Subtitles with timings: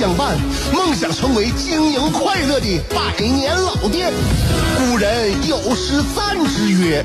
[0.00, 0.34] 相伴，
[0.72, 4.10] 梦想成为经营快乐的百年老店。
[4.78, 7.04] 古人有诗赞之曰：“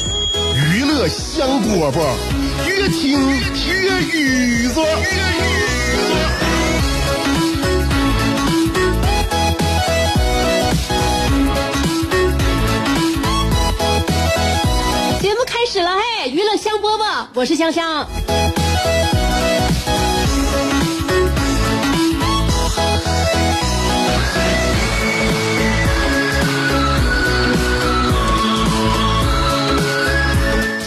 [0.55, 2.15] 娱乐香饽饽，
[2.65, 3.19] 越听
[3.67, 4.85] 越雨左。”
[15.19, 18.07] 节目开始了，嘿，娱乐香饽饽，我是香香。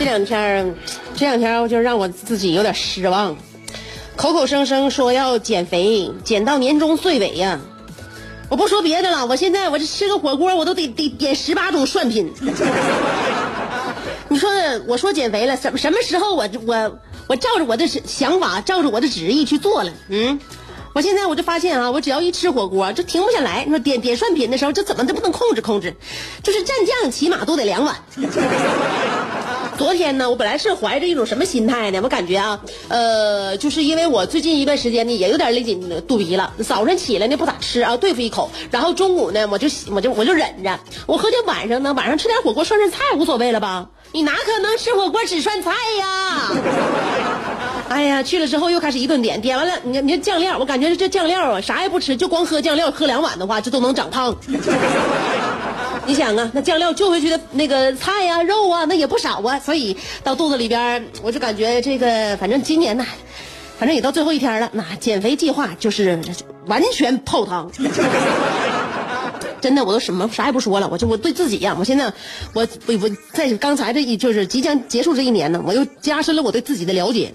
[0.09, 0.75] 这两天，
[1.17, 3.37] 这两天儿就让我自己有点失望，
[4.17, 7.61] 口口声声说要减肥，减到年终岁尾呀、
[8.49, 12.33] 我不说别的了，我现在我这吃个火锅，我都得得点十八种涮品。
[14.31, 14.51] 你说
[14.87, 19.93] 我说减肥了，什么什么时候我我我照着我的想法，照着我的旨意去做了？
[20.09, 20.41] 嗯，
[20.95, 23.63] 我现在我就发现啊，我只要一吃火锅就停不下来。
[23.67, 25.95] 你说点点涮品的时候，这怎么都不能控制控制，
[26.43, 26.69] 就是蘸
[27.03, 27.95] 酱起码都得两碗。
[29.79, 32.01] 昨天呢，我本来是怀着一种什么心态呢？
[32.03, 36.53] 我感觉啊，呃，就是因为我最近一段时间呢，也有点勒紧肚皮了。
[36.67, 43.87] 早上起来呢不咋吃啊，对付一口，然后中午呢我就我就我就忍着，我合计晚上呢晚上吃点火锅涮涮菜无所谓了吧？
[44.11, 46.51] 你哪可能吃火锅只涮菜呀？
[47.89, 54.37] 哎呀，去了之后又开始一顿点，点完了，你看你看酱料，我感觉这酱料啊，啥也不吃，就光喝酱料，喝两碗的话，这都能长胖。
[56.09, 63.05] 你想啊，那酱料就回去的那个菜呀、肉啊，那也不少啊，所以到肚子里边，我就感觉这个，反正今年呢，
[63.79, 66.19] 反正也到最后一天了，那减肥计划就是
[66.65, 67.71] 完全泡汤。
[69.61, 72.11] 真的，我都什么啥也不说了，我就我对自己呀、我现在
[72.55, 77.35] 我我我在刚才这一就是即将结束这一年呢，我又加深了我对自己的了解。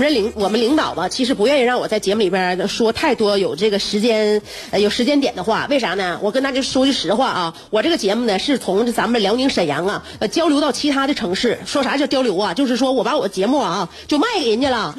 [0.00, 4.40] 我们领我们领导吧，其实不愿意让我在节目里边说太多有这个时间
[4.72, 6.18] 有时间点的话，为啥呢？
[6.22, 12.54] 我跟大家说句实话啊，我这个节目呢是从咱们辽宁沈阳啊呃交流到其他的城市，说啥叫交流啊？
[12.54, 14.94] 就是说我把我节目啊就卖给人家了。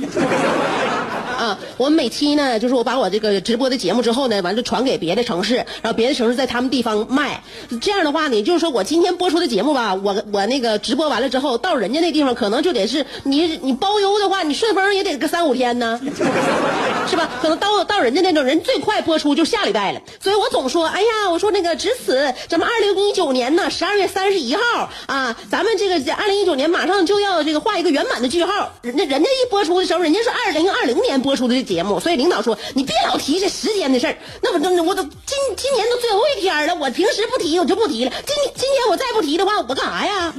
[1.42, 7.42] 啊，我们每期呢，就是我把我这个直播的节目之后呢，完了就传给别的城市，然后别的城市在他们地方卖。
[7.82, 16.00] 这样的话呢，就是说我今天播出的节目吧，我我那个直播完了之后，到人家那地方可能就得是你你包邮的话，你顺丰也得个三五天呢，
[17.10, 17.28] 是吧？
[17.42, 20.02] 可能到到人家那种人最快播出就下礼拜了。
[20.20, 24.62] 所以我总说，哎呀，我说那个值此咱们二零一九年呢十二月三十一号
[25.08, 28.72] 啊，咱们这个二零一九年马上就要这个画一个圆满的句号。
[28.84, 34.18] 人家人家一播出的时候，人家是二零二零年播播出的这节目，所以领导说你别老提这时间的事儿。
[34.44, 38.12] 那我都我都今今年都最后一天了，我平时不提我就不提了。
[38.26, 40.34] 今今年我再不提的话，我干啥呀？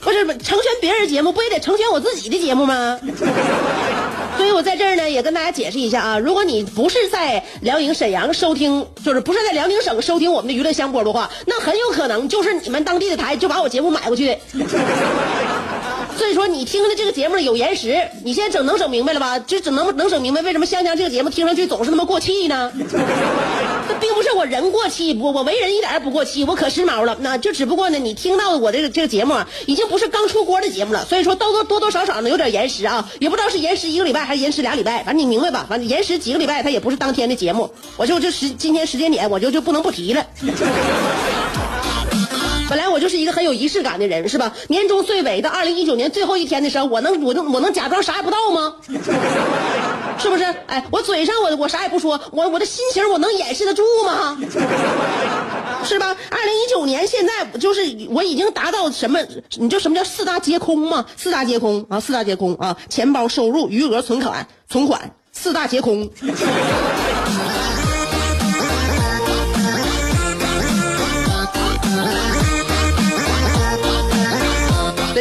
[0.00, 3.00] 不是成全别人节目，不也得成全我自己的节目吗？
[4.36, 14.38] 所以我在这儿呢，也跟大家解释一下啊，如果你不是在辽宁沈阳收听，就是不是在辽宁省收听我们的娱乐香波的话，那很有可能就是你们当地的台就把我节目买过去的。
[16.20, 19.38] 所以说你听的这个节目有延时，你现在整能整明白了吧？
[19.38, 22.70] 就整能能整明白为什么香香这个节目听上去总是那么过气呢？
[23.88, 27.16] 这并不是我人过气，我我为人一点也不过气，我可时髦了。
[27.20, 35.64] 那就只不过呢，你听到我这个这个节目，已经不是刚出锅的节目了，所以说多多多多少少呢有点延时啊，也不知道是延时一个礼拜还是延时俩礼拜，反正你明白吧？
[35.66, 40.26] 反正延时几个礼拜，它也不是当天的节目，我就这时今天时间点我就就不能不提了。
[42.70, 44.54] 本来我就是一个很有仪式感的人，是吧？
[44.68, 48.76] 年终岁尾到二零一九年最后一天的时候，我能我能我能假装啥也不到吗？
[50.16, 50.44] 是不是？
[50.68, 54.38] 哎，我嘴上我我啥也不说，我我的心情我能掩饰得住吗？
[55.82, 56.16] 是吧？
[56.30, 57.80] 二零一九年现在就是
[58.10, 59.18] 我已经达到什么？
[59.56, 61.04] 你知道什么叫四大皆空吗？
[61.16, 66.08] 四大皆空啊，四大皆空啊，钱包、收入、余额、存款、存款，四大皆空。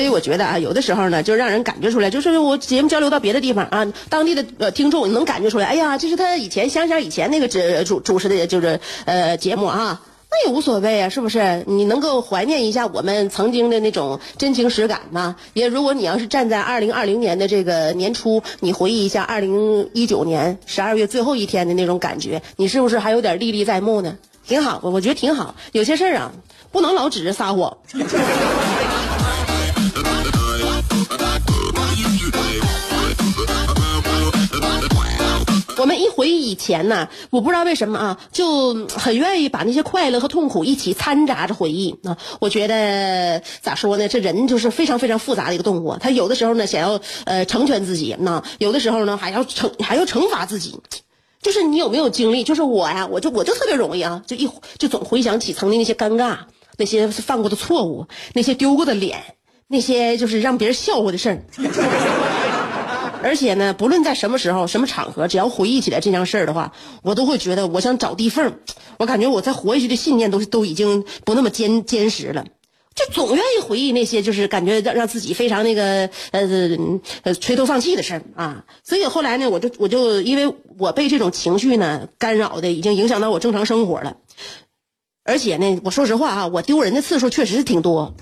[0.09, 10.01] 我觉得啊，有的时候呢，就让人感觉出来，就是我节目交流到别的地方啊，当地的呃听众能感觉出来，哎呀，这是他以前香香以前那个主主主持的，就是呃节目啊。
[10.31, 11.63] 那也无所谓啊，是不是？
[11.65, 15.37] 你能够怀念一下我们曾经的那种真情实感吗？
[15.53, 24.17] 也如果你要是站在二零二零年的这个年初，你回忆一下二零一九年十二月最后一天的那种感觉，你是不是还有点历历在目呢？
[24.45, 25.55] 挺好，我我觉得挺好。
[25.71, 26.31] 有些事儿啊，
[26.71, 27.77] 不能老指着撒谎。
[35.79, 42.17] 我们一回忆以前呢，我不知道为什么啊，就很愿意把那些快乐和痛苦一起掺杂着回忆啊。
[42.41, 45.95] 我觉得咋说呢，这人就是非常非常复杂的一个动物。
[45.97, 50.77] 他有的时候呢想要呃成全自己，那有的时候呢还要惩还要惩罚自己。
[51.41, 52.43] 就是你有没有经历？
[52.43, 56.39] 就是我呀，我就我就特别容易啊，就一就总回想起曾经那些尴尬、
[56.75, 59.23] 那些犯过的错误、那些丢过的脸、
[59.69, 61.41] 那些就是让别人笑话的事儿。
[63.21, 66.73] 而且呢，不论在什么时候、什么场合，只要回忆起来这件事儿的话，
[67.03, 68.59] 我都会觉得我想找地缝。
[68.97, 72.45] 我感觉我再活下去的信念都都已经不那么坚坚实了，
[72.95, 76.41] 就总愿意回忆那些就是感觉让让自己非常那个呃
[77.23, 78.63] 呃垂头丧气的事儿啊。
[78.83, 84.17] 所以后来呢，我就我就因为我被这种情绪呢干扰的，已经影响到我正常生活了。
[85.25, 88.13] 而且呢，我说实话啊，我丢人的次数确实是挺多。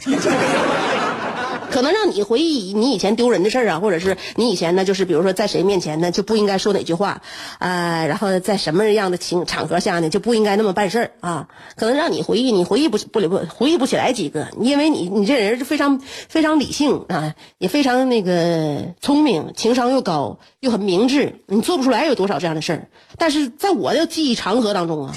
[1.78, 7.22] 可能让你回忆你以前丢人的事儿啊，或者是你以前呢，就是比如说在谁面前呢就不应该说哪句话，
[7.60, 11.50] 啊，然后在什么样的情场合下呢就不应该那么办事儿啊。
[11.76, 22.88] 可能让你回忆，你回忆不不不回忆不起来几个，因为你你这人是非常非常理性啊，也非常那个聪明，情商又高，又很明智，你做不出来有多少这样的事儿。
[23.20, 25.14] 但是在我的记忆长河当中啊。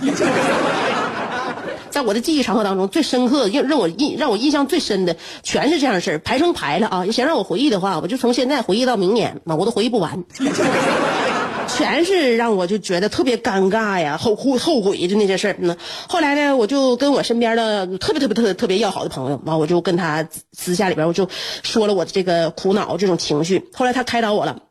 [2.00, 7.05] 在我的记忆长河当中，最深刻、让让我印让我印象最深的，全是这样的事儿，排成排了啊！
[7.12, 10.25] 想让我回忆的话，我就从现在回忆到明年，啊，我都回忆不完，
[11.69, 15.56] 全是让我就觉得特别尴尬呀、后后后悔就那些事儿。
[15.58, 15.76] 呢，
[16.08, 21.29] 后来呢，我就跟我身边的特别特别特别特别要好的朋友，完我就跟他私下里边我就
[21.62, 23.69] 说了我的这个苦恼这种情绪。
[23.75, 24.62] 后来他开导我了，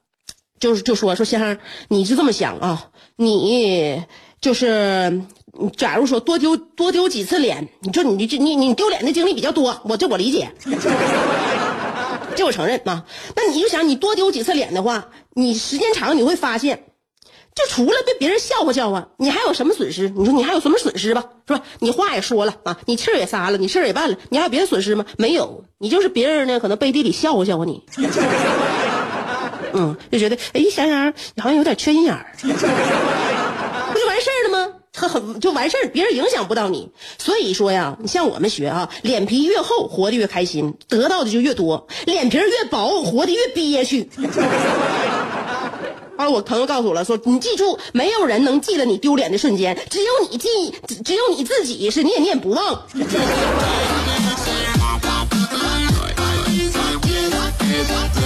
[0.59, 1.59] 就是就说说先生，
[1.89, 2.87] 你是这么想啊？
[3.17, 4.01] 你
[4.41, 5.21] 就是。
[5.75, 10.51] 假如说多丢多丢几次脸，你就你这你你丢脸的经历比较多，我这我理解，
[12.35, 13.06] 这我承认啊。
[13.35, 16.85] 那你就想你多丢几次脸的话，你时间长你会发现，
[17.56, 20.09] 就除了被别人笑话笑话，你还有什么损失？
[20.09, 21.25] 你说你还有什么损失吧？
[21.47, 21.61] 是吧？
[21.79, 25.06] 你话也说了啊，你气儿也撒了，你事儿也办了，你还有别的损失吗？
[25.17, 27.83] 没有，你就是别人呢可能背地里笑话笑话你，
[29.73, 32.25] 嗯，就觉得哎想想你好像有点缺心眼儿？
[34.99, 36.89] 他很就完事儿，别人影响不到你。
[37.17, 44.09] 所以说呀，你像我们学啊，脸皮越厚，活得越开心，得到的就越多；脸皮越薄，活得越憋屈。
[46.17, 50.49] 啊，我朋友告诉我了，说你记住，没有人能记得你丢脸的瞬间，只有你记，
[51.05, 52.83] 只有你自己是念念不忘。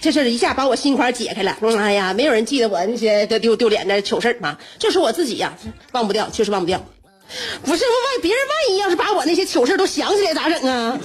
[0.00, 1.56] 这事一下把我心块解开了。
[1.78, 5.52] 哎呀，没有人记得我那些丢丢脸的糗事儿啊，就是我自己呀，
[5.92, 6.84] 忘不掉，确实忘不掉。
[7.62, 7.92] 不是万
[8.22, 10.98] 别人万一要是把我那些糗事都想起来咋整啊？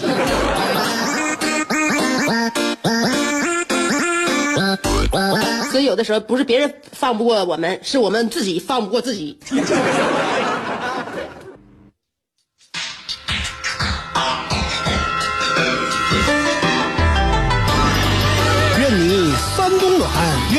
[5.71, 9.37] 所以有的时候不是别人放不过我们，是我们自己放不过自己。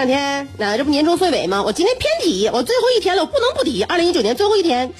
[0.00, 1.62] 两天，那这不年终岁尾吗？
[1.62, 3.82] 我今天偏提，我最后一天了，我不能不提。
[3.82, 4.90] 二零一九年最后一天，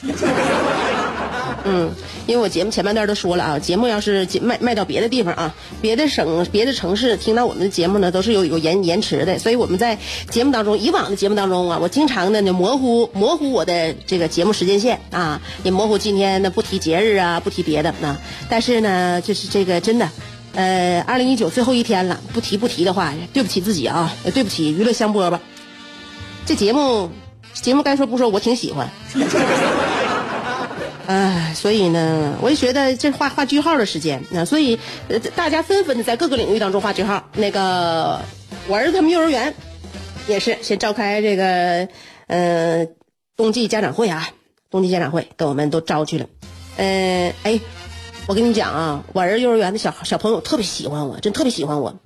[1.64, 1.90] 嗯，
[2.26, 9.97] 因为我节目前半段都说了啊，节目要是卖卖到别的地方啊，别的省、别的城市听到我们的节目呢，都是有有延延迟的，所以我们在
[10.28, 20.07] 节目当中，以往的节目当中啊，我经常的呢模糊模糊我的这个节目时间线啊，也模糊今天呢不提节日啊，不提别的啊，但是呢，就是这个真的。
[20.54, 25.38] 呃，二零一九最后一天了，不提不提的话，对不起自己啊，对不起娱乐香饽饽。
[26.45, 27.11] 这节目，
[27.54, 28.90] 节目该说不说，我挺喜欢。
[31.07, 34.78] 哎，所以呢，我就觉得这画画句号的时间，那所以，
[35.37, 37.28] 大家纷纷的在各个领域当中画句号。
[37.35, 38.21] 那个
[38.66, 39.54] 我儿子他们幼儿园
[40.26, 41.88] 也是先召开这个
[42.26, 42.87] 呃
[43.37, 44.30] 冬季家长会啊，
[44.71, 46.26] 冬季家长会跟我们都招去了。
[46.76, 47.61] 呃，哎。
[48.27, 51.99] 我跟你讲啊，我儿幼儿园的小小朋友特别喜欢我，真特别喜欢我。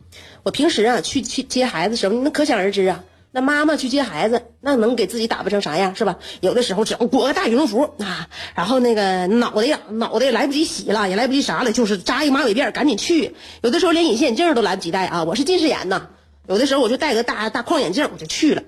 [0.43, 3.05] 我平时啊去去接孩子什么，那可想而知啊。
[3.31, 6.19] 那妈妈去接孩子，那能给自己打扮成啥样是吧？
[6.41, 13.35] 有的时候只要裹个大羽绒服啊，然后那个脑袋呀，脑袋也来不及洗了，也来不及啥了，就是扎一马尾辫赶紧去。
[13.63, 16.09] 有的时候连隐形眼镜都来不及戴啊，我是近视眼呐。
[16.47, 18.63] 有的时候我就戴个大大框眼镜，我就去了，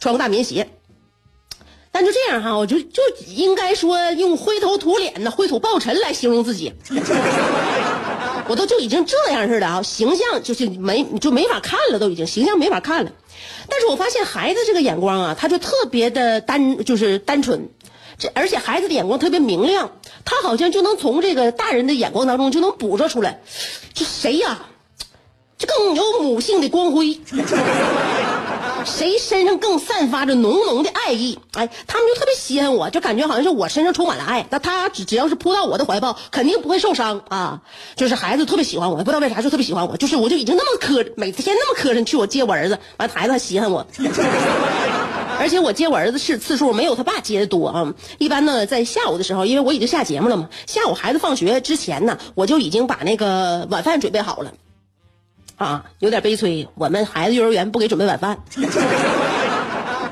[0.00, 0.68] 穿个大棉鞋。
[1.92, 6.72] 但就这样哈，我就就应该说用灰头土脸的、灰土暴尘来形容自己，
[8.48, 13.10] 我都就已经这样似的啊，形象就是没就没法看了，都已经形象没法看了。
[13.68, 17.68] 但是我发现孩子这个眼光啊，他就特别的单，就是单纯，
[18.18, 19.90] 这而且孩子的眼光特别明亮，
[20.24, 23.40] 他好像就能从这个大人的眼光当中就能捕捉出来，
[23.94, 24.66] 这谁呀？
[25.58, 27.18] 这更有母性的光辉。
[28.84, 31.38] 谁身上更散发着浓浓的爱意？
[31.52, 34.46] 哎，他们就特别稀罕我，就感觉好像是我身上充满了爱。
[34.50, 37.62] 那他只只要是扑到我的怀抱，肯定不会受伤啊。
[37.96, 39.96] 就是孩子特别喜欢我，不知道为啥就特别喜欢我。
[39.96, 43.86] 就是我就已经那么磕，每天那么磕碜去我接我儿子，完孩子还稀罕我。
[45.38, 47.94] 而且我接我儿子是次数没有他爸接的多啊。
[48.18, 54.52] 一般呢，在下午的时候，因为我已经下节目了嘛，下午孩子放学之前呢，我就已经把那个晚饭准备好了。
[55.60, 56.66] 啊，有点悲催。
[56.74, 58.38] 我们孩子幼儿园不给准备晚饭。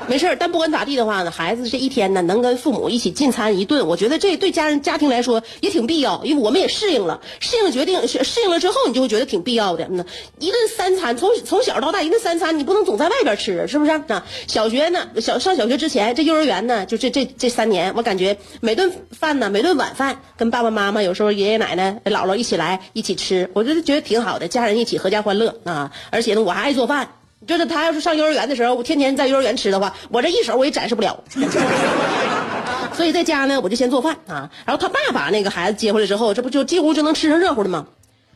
[0.09, 9.87] 没事儿但不管咋地的话呢，孩子这一天呢，能跟父母一起进餐一顿，我觉得这对家人家庭来说也挺必要，因为我们也适应了，适应决定适应了之后，你就会觉得挺必要的。
[9.91, 10.03] 嗯，
[10.39, 14.25] 一顿三餐，从从小到大一顿三餐，你不能总在外边吃，是不是啊？
[14.47, 25.91] 小学呢，小上小学之前，这幼儿园呢，就这这这三年，我感觉每顿饭呢，每顿晚饭跟爸爸妈妈，有时候爷爷奶奶、姥姥一起来一起吃，我就觉得挺好的，家人一起合家欢乐啊。
[26.09, 27.18] 而且呢，我还爱做饭。
[27.47, 31.17] 就是他要是上幼儿园的时候，我天天在幼儿园吃的话，我这一手我也展示不了。
[32.93, 34.49] 所以在家呢，我就先做饭啊。
[34.65, 37.87] 然后他爸把那个孩子接回来之后，这不就几乎就能吃上热乎的吗？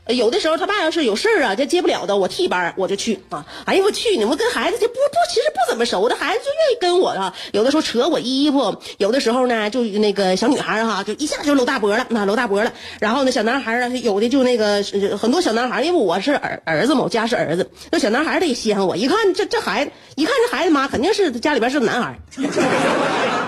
[0.08, 3.46] 有的时候他爸要是有事儿啊，这接不了的，我替班我就去啊。
[3.66, 7.34] 哎呀，我去你们跟孩子就不不，其实不怎么熟，这孩子就愿意跟我啊。
[7.54, 12.74] 有的时候扯我衣服，有的时候呢，就那个小女孩哈，就一下就搂大脖了，那搂大脖了。
[13.00, 14.84] 然后呢，小男孩啊，有的就那个
[15.18, 18.98] 很多小男孩，因为我是儿儿子嘛，我家是儿子，那小男孩他也稀罕我。
[18.98, 22.20] 一看这这孩子，一看这孩子妈肯定是家里边是个男孩。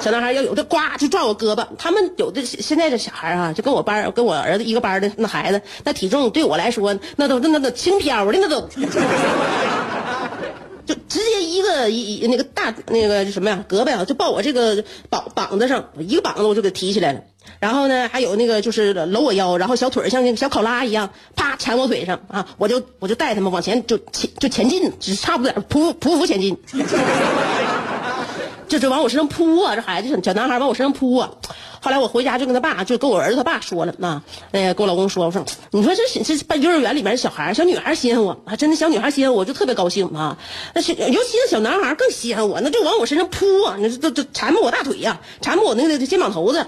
[0.00, 8.62] 小男孩要有的呱就抓我胳膊，他们有的现在的小孩啊，就跟我班跟我儿子一个班的那孩子，那体重对我来说那都那都轻飘的那都，
[10.86, 17.20] 就直接一个一那个大那个什么呀胳膊啊，就抱我这个膀膀子上，一个膀子我就给提起来了。
[17.58, 26.56] 然后呢，还有那个就是搂我腰，然后小腿像那个小考拉一样，啪缠我腿上啊，我就我就带他们往前就前就前进，只差不多匍匍匐前进。
[28.70, 29.74] 就就往我身上扑啊！
[29.74, 31.32] 这孩子小男孩往我身上扑啊！
[31.80, 34.22] 后来我回家就跟他爸，就跟我儿子他爸说了，那
[34.52, 40.38] 呃跟我老公说，我说你说这这办幼儿园里面的小孩，小女孩稀罕我，还真的小女孩稀罕我，就特别高兴啊！
[40.72, 43.76] 那尤其是小男孩更稀罕我，那就往我身上扑啊！
[43.80, 46.64] 那这这缠磨我大腿呀，缠磨我那个肩膀头子。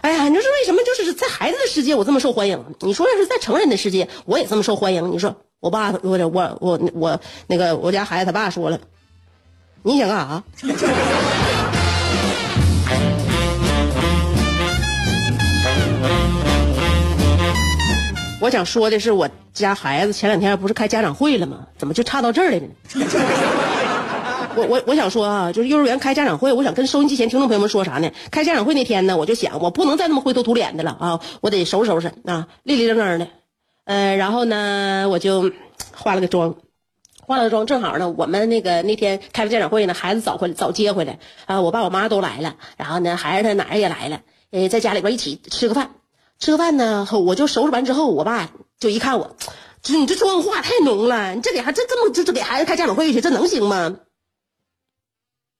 [0.00, 2.64] 哎呀，你说这为什么就是在孩子的世界我这么受欢迎？
[2.80, 5.12] 你说要是在成人的世界我也这么受欢迎？
[5.12, 8.80] 你说我爸我我我我那个我家孩子他爸说了。
[9.82, 10.42] 你想干啥？
[18.40, 21.66] 我想说的是，我家孩子前两天不是开家长会了吗？
[21.76, 22.72] 怎么就差到这儿来了呢？
[24.56, 28.10] 我我我想说啊，就是幼儿园开家长会，我想跟收音机前听众朋友们说啥呢？
[28.30, 31.20] 开家长会那天呢，我就想，我不能再那么灰头土脸的了啊！
[31.40, 33.28] 我得收拾收拾啊，立立正正的。
[33.84, 35.50] 呃，然后呢，我就
[35.96, 36.54] 化了个妆。
[37.28, 45.90] 化了妆正好呢，我们那个那天开了家长会呢，孩子早回早接回来啊，我爸我妈都来了，然后呢，孩子他奶也来了，呃，在家里边一起吃个饭，
[46.38, 48.48] 吃个饭呢，我就收拾完之后，我爸
[48.80, 49.36] 就一看我，
[49.82, 53.96] 这你这妆化太浓了，你这给孩这这么这这给孩子开家长会去，这能行吗？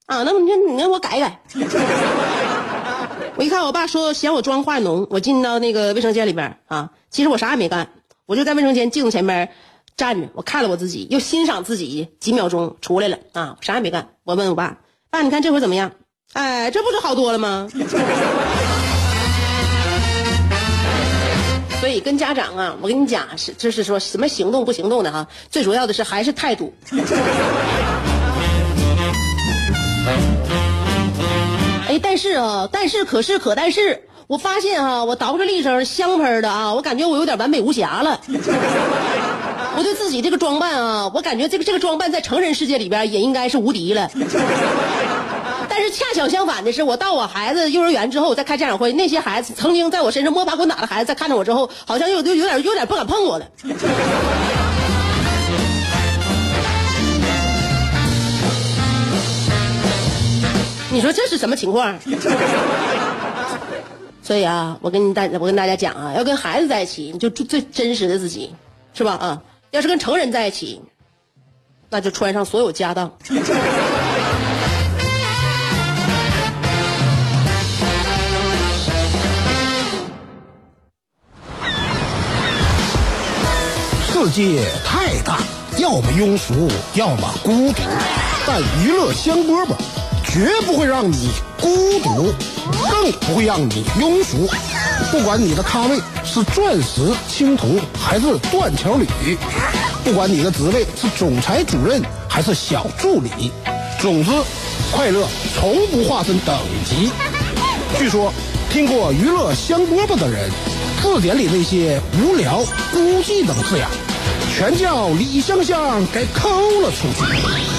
[0.06, 1.42] 啊，那么你你让我改改。
[3.36, 7.90] 我一看我爸说嫌我妆化浓，我进到那个卫生间里边啊，其实我啥也没干，
[8.24, 9.50] 我就在卫生间镜子前面
[9.98, 14.10] 站着，我看了我自己，又欣赏自己几秒钟，出来了啊，啥也没干。
[14.22, 14.78] 我问我爸，
[15.10, 15.90] 爸，你看这回怎么样？
[16.34, 17.68] 哎，这不就好多了吗？
[21.80, 26.72] 所以跟家长啊，我跟你讲，是就是说什么行动不行动的哈，最主要的是还是态度。
[31.88, 38.20] 哎，但是啊，但是可是可但是，我发现啊，我倒饬了一身香喷的啊，我感觉我有点完美无瑕了。
[39.78, 44.10] 我对自己这个装扮啊，我感觉这个这个装扮在成人世界里边也应该是无敌了。
[45.70, 53.46] 但是恰巧相反的是，我到我孩子幼儿园之后，我再开家长会，那些孩子曾经在我身上摸爬滚打的孩子，在看着我之后，好像又又有点有点不敢碰我了。
[60.90, 61.96] 你说这是什么情况？
[64.24, 68.52] 所以啊，我跟你大我跟大家讲啊，要跟孩子在一起，你就最真实的自己，
[68.92, 69.12] 是吧？
[69.12, 70.80] 啊，要是跟成人在一起，
[71.90, 73.12] 那就穿上所有家当。
[84.10, 85.38] 世界太大，
[85.78, 87.82] 要么庸俗，要么孤独，
[88.46, 89.74] 但娱乐香饽饽
[90.24, 92.34] 绝不会让你孤独，
[92.90, 94.48] 更不会让你庸俗。
[95.10, 99.06] 不管你的咖位是钻石、青铜还是断桥铝，
[100.04, 103.50] 不管你的职位是总裁、主任还是小助理，
[103.98, 104.30] 总之，
[104.92, 107.10] 快乐从不划分等级。
[107.98, 108.30] 据说，
[108.70, 110.50] 听过娱乐香饽饽的人，
[111.02, 112.58] 字典里那些无聊、
[112.92, 113.88] 孤寂等字眼，
[114.54, 116.50] 全叫李香香给抠
[116.82, 117.24] 了出去。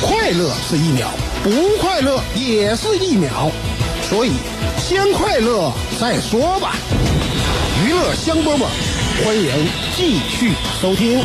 [0.01, 1.07] 快乐是一秒，
[1.43, 3.51] 不快乐也是一秒，
[4.09, 4.31] 所以
[4.79, 6.73] 先快乐再说吧。
[7.99, 8.65] 娱乐香饽饽，
[9.25, 11.19] 欢迎继续收听。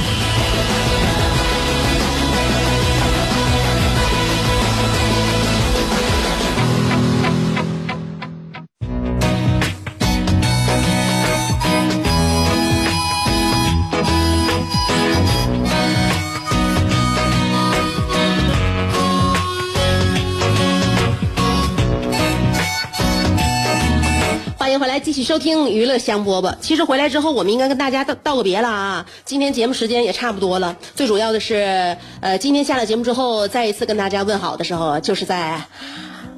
[25.14, 26.56] 一起，收听娱乐香饽饽。
[26.60, 29.06] 其实回来之后，我们应该跟大家道道个别了啊。
[29.24, 35.62] 今天节目时间也差不多了，最主要的是，呃，今天下了节目之后，再一次跟大家问好的时候，就是在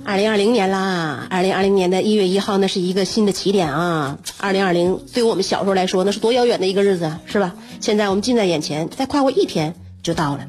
[0.04, 1.26] 二零二零年啦。
[1.30, 4.18] 二零二零年的一月一号，那是一个新的起点啊。
[4.36, 7.54] 二零二零对于我们小时候来说，那是多遥远的一个日子，是吧？
[7.80, 10.46] 现在我们近在眼前，再跨过一天就到了。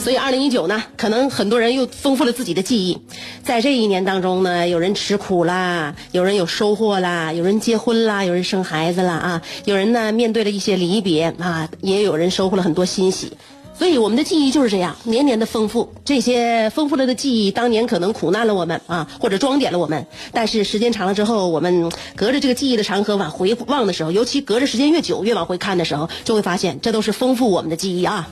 [0.00, 2.98] 所以，二零一九呢，可能很多人又丰富了自己的记忆。
[3.42, 13.32] 在这一年当中呢，有人吃苦啦，有人有收获啦，有人结婚啦，有人生孩子啦啊，有人呢面对了一些离别啊，也有人收获了很多欣喜。
[13.78, 15.92] 所以我们的记忆就是这样，年年的丰富。
[16.04, 20.06] 这些丰富了的记忆，当年可能苦难了我们啊，或者装点了我们。
[20.32, 28.28] 但是时间长了之后，我们隔着这个记忆的长河往回望的时候，尤其隔着时间越久，越往回看的时候，就会发现这都是丰富我们的记忆啊。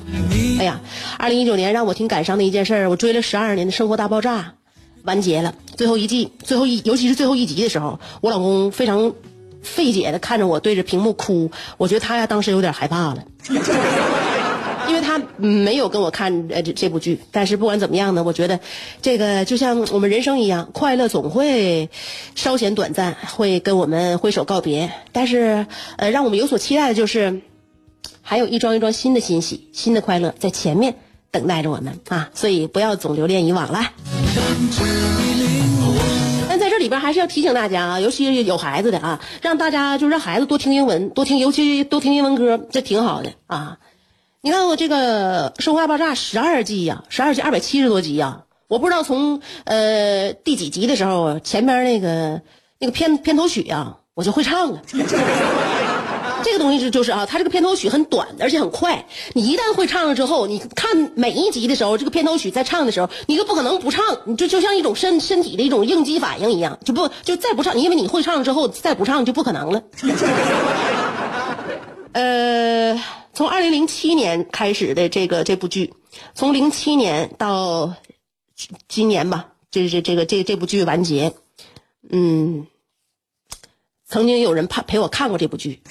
[0.59, 0.80] 哎呀，
[1.18, 4.38] 二零一九年让我挺感伤的一件事我追了十二年的《生活大爆炸》
[5.04, 9.12] 完结了，最后一季，最后一，尤其是最后一集的时候，我老公非常
[9.62, 13.24] 费解的看着我对着屏幕哭，我觉得他呀当时有点害怕了。
[15.18, 18.59] 他没有跟我看呃这这部剧，但是不管怎么样呢，我觉得
[19.00, 21.88] 这个就像我们人生一样，快乐总会
[22.35, 24.90] 稍显短暂，会跟我们挥手告别。
[25.12, 27.42] 但是呃，让我们有所期待的就是，
[28.22, 30.96] 还有一桩一桩新的欣喜、新的快乐在前面
[31.31, 32.31] 等待着我们啊！
[32.35, 33.92] 所以不要总留恋以往了。
[36.48, 43.79] 但在这里边还是要提醒大家啊，尤其是有孩子的啊，让大家就让孩子多听英文，多听，尤其多听英文歌，这挺好的啊。
[44.44, 52.42] 你看我这个《生化爆炸》十二季呀、十二季二百七十多集呀、我不知道从呃第几集的时候，前边那个
[52.78, 54.83] 那个片片头曲呀、我就会唱了。
[56.44, 59.07] 这个东西就就是啊，它这个片头曲很短，而且很快。
[59.33, 69.83] 你一旦会唱了之后，你看每一集的时候，这个片头曲在唱的时候，你就不可能不唱，你就就像一种身身体的一种应激反应一样，就不就再不唱，因为你会唱了之后再不唱就不可能了。
[72.12, 73.02] 呃，
[73.34, 75.92] 从二零零七年开始的这个这部剧，
[76.34, 77.94] 从零七年到
[78.88, 81.32] 今年吧，这这这个这这部剧完结，
[82.10, 82.66] 嗯，
[84.08, 85.82] 曾经有人陪陪我看过这部剧，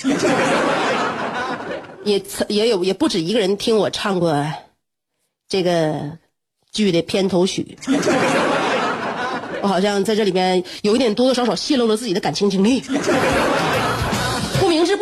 [2.05, 4.45] 也曾也有也不止一个人听我唱过
[5.49, 6.17] 这个
[6.71, 7.77] 剧的片头曲。
[9.61, 12.83] 我好像在这里面有一点多多少少泄露了自己的感情经历。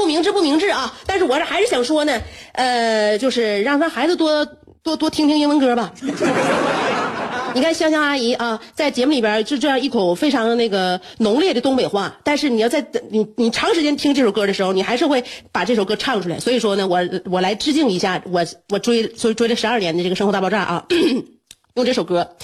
[0.02, 0.92] 不明智，不明智，啊！
[1.06, 2.20] 但是我这还是想说呢，
[2.54, 4.48] 呃，就是让咱孩子多
[4.82, 5.94] 多多听听英文歌吧。
[7.54, 16.40] 你看香香阿姨啊，在节目里边就这样一口非常那个浓烈的东北话，但是你要在你你长时间听这首歌的时候，你还是会把这首歌唱出来。
[16.40, 20.86] 所以说呢，我我来致敬一下我我追追追了十二年的这个生活大爆炸啊，
[21.76, 22.36] 用这首歌。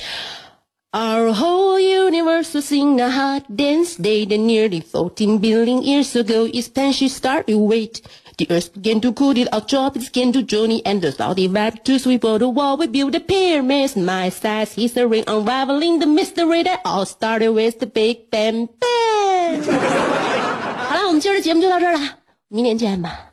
[0.94, 6.46] Our whole universe was in a hot dance day that nearly 14 billion years ago
[6.52, 8.02] is when she started to wait.
[8.36, 11.84] The earth began to cool, it our job began to journey, and the south evaporated
[11.86, 12.76] to sweep all the wall.
[12.76, 17.86] We built the pyramids, my size history, unraveling the mystery that all started with the
[17.86, 19.62] Big Bang Bang.
[19.62, 22.00] 好 了，我们今儿的节目就到这儿了，
[22.48, 23.25] 明年见吧。